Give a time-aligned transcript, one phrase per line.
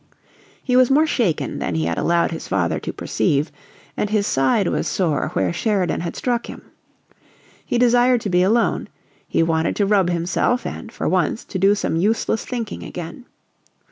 [0.63, 3.51] He was more shaken than he had allowed his father to perceive,
[3.95, 6.63] and his side was sore where Sheridan had struck him.
[7.63, 8.89] He desired to be alone;
[9.27, 13.25] he wanted to rub himself and, for once, to do some useless thinking again.